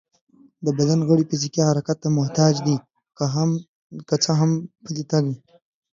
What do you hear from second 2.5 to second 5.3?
دي، که څه هم پلی تګ